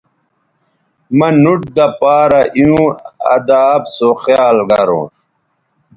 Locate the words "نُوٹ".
1.41-1.59